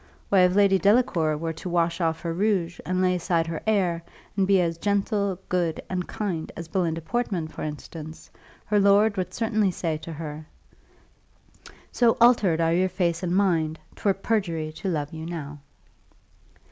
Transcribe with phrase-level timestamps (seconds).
[0.29, 4.01] Why, if Lady Delacour were to wash off her rouge, and lay aside her air,
[4.35, 8.27] and be as gentle, good, and kind as Belinda Portman, for instance,
[8.65, 10.47] her lord would certainly say to her,
[11.91, 15.59] 'So alter'd are your face and mind, 'Twere perjury to love you now.